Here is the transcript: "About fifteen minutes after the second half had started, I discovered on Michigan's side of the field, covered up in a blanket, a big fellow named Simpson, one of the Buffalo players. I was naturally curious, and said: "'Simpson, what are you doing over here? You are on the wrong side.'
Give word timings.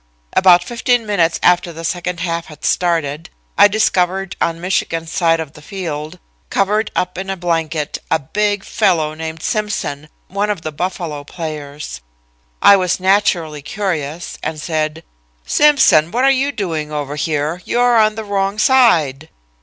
"About 0.35 0.63
fifteen 0.63 1.05
minutes 1.05 1.39
after 1.43 1.71
the 1.71 1.85
second 1.85 2.21
half 2.21 2.47
had 2.47 2.65
started, 2.65 3.29
I 3.55 3.67
discovered 3.67 4.35
on 4.41 4.59
Michigan's 4.59 5.11
side 5.11 5.39
of 5.39 5.53
the 5.53 5.61
field, 5.61 6.17
covered 6.49 6.89
up 6.95 7.19
in 7.19 7.29
a 7.29 7.37
blanket, 7.37 7.99
a 8.09 8.17
big 8.17 8.63
fellow 8.63 9.13
named 9.13 9.43
Simpson, 9.43 10.09
one 10.27 10.49
of 10.49 10.63
the 10.63 10.71
Buffalo 10.71 11.23
players. 11.23 12.01
I 12.63 12.77
was 12.77 12.99
naturally 12.99 13.61
curious, 13.61 14.39
and 14.41 14.59
said: 14.59 15.03
"'Simpson, 15.45 16.09
what 16.09 16.23
are 16.23 16.31
you 16.31 16.51
doing 16.51 16.91
over 16.91 17.15
here? 17.15 17.61
You 17.63 17.79
are 17.79 17.97
on 17.97 18.15
the 18.15 18.23
wrong 18.23 18.57
side.' 18.57 19.29